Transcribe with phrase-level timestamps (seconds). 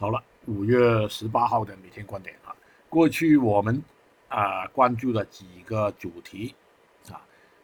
[0.00, 2.56] 好了，五月十八号的每天观点啊，
[2.88, 3.84] 过去我们
[4.28, 6.54] 啊关注了几个主题
[7.10, 7.20] 啊，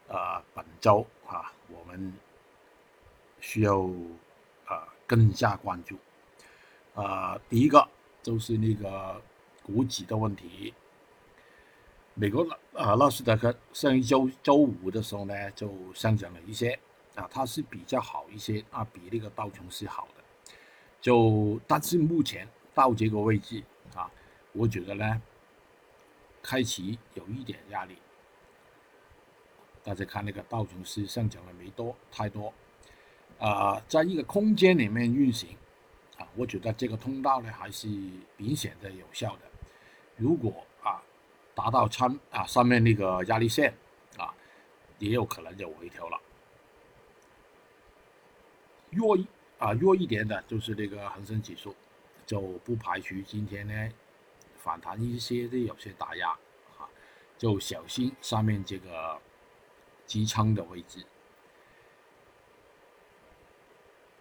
[0.07, 2.13] 呃，本周啊我们
[3.41, 3.79] 需要
[4.67, 5.97] 啊更加关注
[6.95, 7.89] 啊，第一个
[8.23, 9.19] 就是那个
[9.63, 10.75] 股指的问题。
[12.13, 16.79] 美国啊纳斯达克上一周周五的时候呢，就上涨了一些
[17.15, 20.07] 啊，它是比较好一些啊，比那个道琼斯好。
[21.07, 23.63] 就但是目前到这个位置
[23.95, 24.11] 啊，
[24.53, 25.23] 我觉得呢，
[26.43, 27.97] 开启有一点压力。
[29.85, 32.53] 大家看那个道琼斯上涨了没多太多，
[33.39, 35.57] 啊，在一个空间里面运行
[36.19, 37.87] 啊，我觉得这个通道呢还是
[38.37, 39.43] 明显的有效的。
[40.17, 41.01] 如果啊
[41.55, 43.73] 达到参啊上面那个压力线
[44.17, 44.35] 啊，
[44.99, 46.21] 也有可能就回调了。
[48.91, 49.17] 若
[49.59, 51.75] 啊，弱一点的就是这个恒生指数，
[52.27, 53.89] 就不排除今天呢
[54.59, 56.31] 反弹一些的有些打压
[56.79, 56.85] 啊，
[57.39, 59.19] 就小心上面这个
[60.07, 61.05] 支撑的位置。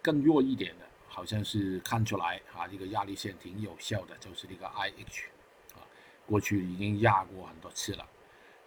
[0.01, 5.25] 更弱一点的，好像是看出来啊，这个压力线挺有效的，就是这个 IH
[5.73, 5.83] 啊，
[6.25, 8.07] 过去已经压过很多次了，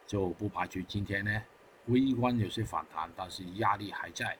[0.06, 1.42] 就不排除今天呢
[1.86, 4.36] 微观有些反弹，但是压力还在。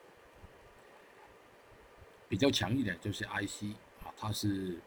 [2.29, 4.77] 比较强一点就是 IC 啊，它是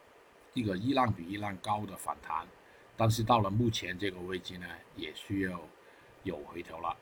[0.53, 2.47] 一个一浪比一浪高的反弹，
[2.95, 5.59] 但是到了目前这个位置呢，也需要
[6.23, 6.95] 有回调了。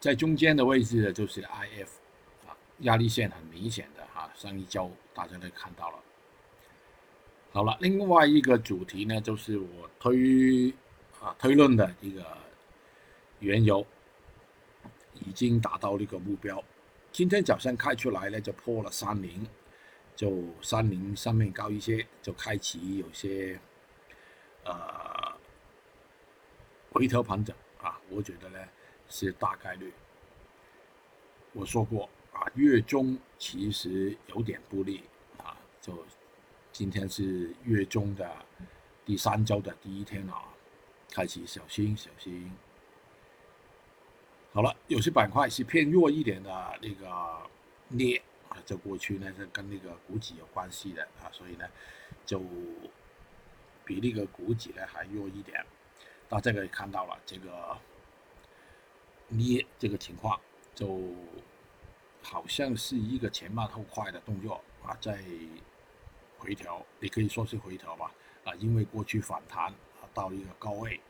[0.00, 1.86] 在中间的位置呢，就是 IF
[2.44, 5.98] 啊，压力线很明显的哈，上一周大家都看到了。
[7.52, 10.74] 好了，另外一个主题呢，就是我推
[11.20, 12.26] 啊推论的一个
[13.38, 13.86] 原油
[15.24, 16.60] 已经达到那个目标。
[17.12, 19.46] 今天早上开出来呢，就破了三零，
[20.16, 23.60] 就三零上面高一些，就开启有些
[24.64, 24.72] 呃
[26.90, 28.58] 回调盘整啊，我觉得呢
[29.10, 29.92] 是大概率。
[31.52, 35.02] 我说过啊，月中其实有点不利
[35.36, 36.06] 啊，就
[36.72, 38.26] 今天是月中的
[39.04, 40.44] 第三周的第一天啊，
[41.10, 42.50] 开启小心小心。
[44.54, 47.08] 好了，有些板块是偏弱一点的那个
[47.88, 48.20] 镍
[48.50, 51.64] 啊，在过去呢是跟那个股指有关系的啊，所以呢
[52.26, 52.38] 就
[53.82, 55.64] 比那个股指呢还弱一点。
[56.28, 57.78] 大家可以看到了，这个
[59.30, 60.38] 镍这个情况
[60.74, 61.00] 就
[62.22, 65.18] 好像是一个前慢后快的动作啊，在
[66.36, 68.12] 回调，你可以说是回调吧
[68.44, 71.00] 啊，因为过去反弹啊到一个高位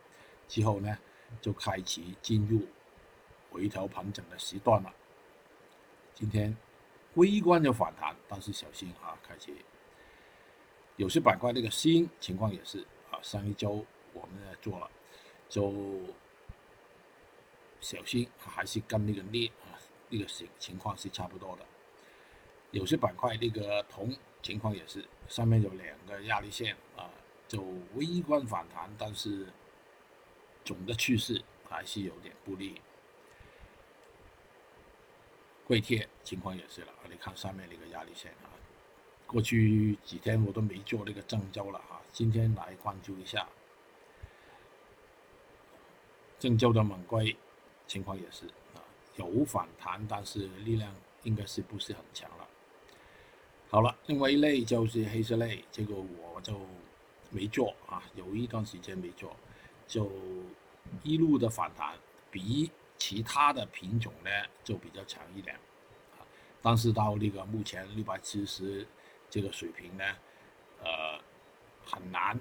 [0.46, 0.96] 之后呢，
[1.40, 2.64] 就开启进入。
[3.52, 4.92] 回调盘整的时段了，
[6.14, 6.56] 今天
[7.14, 9.54] 微观有反弹，但是小心啊，开启
[10.96, 12.80] 有些板块那个新情况也是
[13.10, 14.90] 啊，上一周我们也做了，
[15.50, 16.00] 就
[17.80, 19.76] 小心还是跟那个镍啊
[20.08, 21.66] 那个情情况是差不多的。
[22.70, 27.10] 有些板块那个铜情况也是，上面有两个压力线啊，
[27.46, 27.62] 就
[27.94, 29.46] 微观反弹，但是
[30.64, 32.80] 总的趋势还是有点不利。
[35.66, 38.50] 硅铁情况也是了啊，你看上面那个压力线啊，
[39.26, 43.48] 过去几天我都没做那个郑州了啊，今天来关注一下
[46.38, 47.36] 郑州的猛硅
[47.86, 48.82] 情况也是啊，
[49.16, 50.92] 有反弹，但是力量
[51.22, 52.48] 应该是不是很强了。
[53.70, 56.60] 好了，另外一类就是黑色类，这个我就
[57.30, 59.34] 没做啊，有一段时间没做，
[59.86, 60.10] 就
[61.04, 61.94] 一路的反弹
[62.30, 62.70] 比。
[63.04, 64.30] 其他的品种呢
[64.62, 65.56] 就比较强一点，
[66.16, 66.22] 啊，
[66.62, 68.86] 但是到那个目前六百七十
[69.28, 70.04] 这个水平呢，
[70.84, 71.18] 呃，
[71.84, 72.38] 很难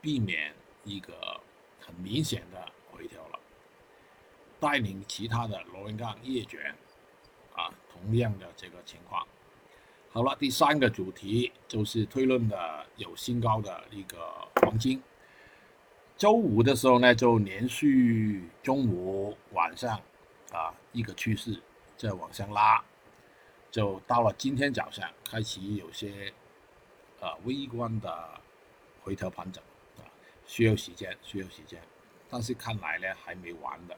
[0.00, 1.38] 避免一个
[1.78, 3.38] 很明显的回调了。
[4.58, 6.74] 带领其他的螺纹钢、叶卷，
[7.54, 9.28] 啊，同样的这个情况。
[10.10, 14.16] 好了，第三个主题就是推论的有新高的一个
[14.62, 15.02] 黄金。
[16.18, 19.96] 周五的时候呢，就连续中午、晚上
[20.50, 21.62] 啊一个趋势
[21.96, 22.82] 在往上拉，
[23.70, 26.32] 就到了今天早上开启有些
[27.20, 28.28] 呃微观的
[29.04, 29.62] 回调盘整
[29.98, 30.02] 啊，
[30.44, 31.80] 需要时间，需要时间，
[32.28, 33.96] 但是看来呢还没完的。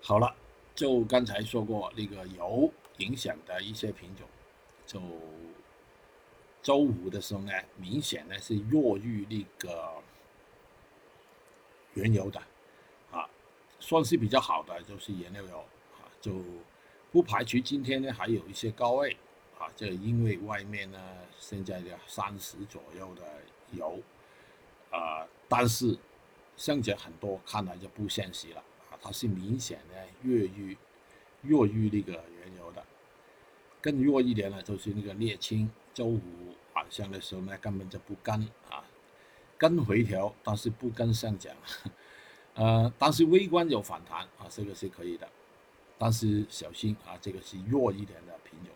[0.00, 0.32] 好了，
[0.76, 4.28] 就刚才说过那个油影响的一些品种，
[4.86, 5.00] 就
[6.62, 9.92] 周五的时候呢，明显呢是弱于那个。
[11.94, 12.40] 原油的，
[13.10, 13.28] 啊，
[13.80, 15.58] 算是比较好的，就是原料油，
[15.94, 16.32] 啊，就
[17.10, 19.16] 不排除今天呢还有一些高位，
[19.58, 20.98] 啊，这，因为外面呢
[21.38, 23.22] 现在的三十左右的
[23.72, 24.00] 油，
[24.90, 25.96] 啊，但是
[26.56, 30.76] 剩下很多看来就不现实了啊，它是明显的弱于
[31.42, 32.84] 弱于那个原油的，
[33.80, 36.20] 更弱一点呢就是那个沥青，周五
[36.74, 38.34] 晚上的时候呢根本就不跟
[38.70, 38.82] 啊，
[39.56, 41.54] 跟回调，但是不跟上涨，
[42.54, 45.28] 呃，但是微观有反弹啊，这个是可以的。
[45.96, 48.74] 但是小心啊，这个是弱一点的品种，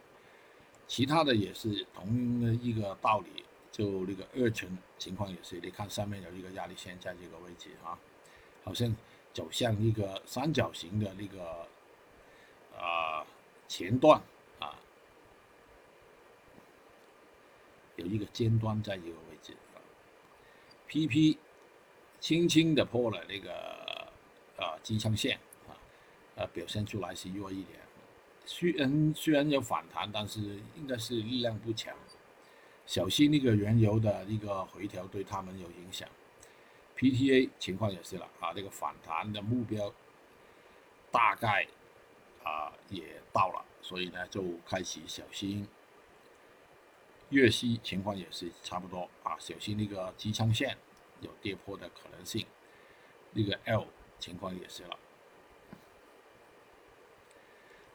[0.86, 7.98] 其他的也是同一个道理，就那个二层情况也是，你看上面有一个压力线在这个位置啊，
[8.64, 8.94] 好像
[9.34, 11.66] 走向一个三角形的那个
[12.80, 13.26] 啊
[13.66, 14.22] 前段
[14.60, 14.78] 啊，
[17.96, 19.27] 有一个尖端在这个位置
[20.88, 21.36] ，PP
[22.18, 23.52] 轻轻的破了那个
[24.56, 25.38] 啊支撑线
[25.68, 25.76] 啊。
[26.36, 27.78] 呃，表现出来是弱一点，
[28.44, 30.40] 虽然虽然有反弹，但是
[30.76, 31.92] 应该是力量不强，
[32.86, 36.08] 小心那个原油的一个回调对他们有影响。
[36.96, 39.92] PTA 情况也是了啊，这个反弹的目标
[41.10, 41.66] 大概
[42.44, 45.66] 啊也到了，所以呢就开始小心。
[47.30, 50.76] 月息情况也是差不多啊，小心那个支撑线
[51.20, 52.46] 有跌破的可能性。
[53.32, 53.86] 那个 L
[54.18, 54.98] 情况也是了。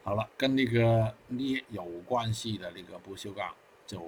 [0.04, 3.54] 好了，跟那个镍有关系的那个不锈钢
[3.86, 4.02] 就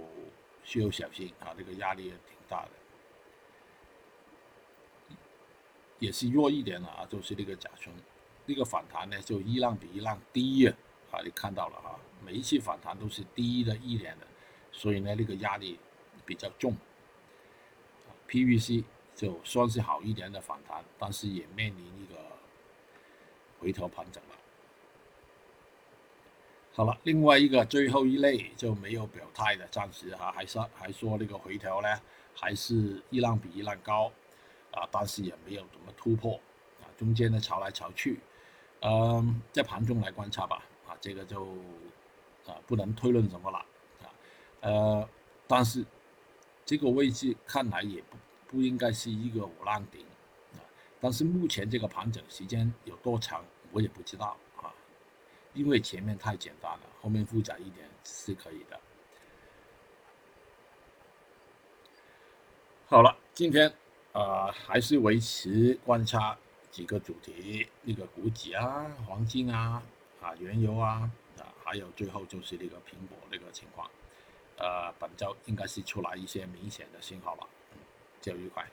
[0.62, 2.70] 需要小心啊，这个压力也挺大的，
[5.98, 7.94] 也是弱一点的啊，就是那个甲醇，
[8.44, 10.72] 那个反弹呢就一浪比一浪低呀，
[11.10, 14.26] 啊，你看到了啊，每一次反弹都是低的一点的，
[14.76, 15.78] 所以呢那个压力
[16.26, 16.76] 比较重
[18.28, 18.84] ，PVC
[19.14, 22.16] 就算是好一点的反弹，但是也面临一个
[23.58, 24.36] 回头盘整了。
[26.74, 31.88] 好了，另外一个最后一类就没有表态的，暂时哈还是还说那个回调呢，
[32.34, 34.12] 还是一浪比一浪高，
[34.72, 36.38] 啊，但是也没有怎么突破，
[36.82, 38.20] 啊，中间呢潮来潮去，
[38.80, 41.46] 嗯，在盘中来观察吧，啊，这个就
[42.44, 43.64] 啊不能推论什么了，
[44.60, 45.08] 呃，
[45.46, 45.84] 但是
[46.64, 48.16] 这个位置看来也不
[48.48, 50.00] 不应该是一个五浪顶，
[50.54, 50.58] 啊，
[51.00, 54.72] 但是目前这个盘整时间有多长，我也不知道啊。
[55.54, 58.78] 因为前面太简单了，后面复杂一点是可以的。
[62.88, 63.72] 好了，今天
[64.12, 66.38] 啊还是维持观察
[66.70, 69.82] 几个主题，那个股指啊、黄金啊、
[70.20, 73.90] 啊原油啊啊，还有最后就是那个苹果那个情况。
[74.58, 77.48] 呃，本周应该是出来一些明显的信号了。
[77.72, 77.78] 嗯，
[78.20, 78.64] 就愉快。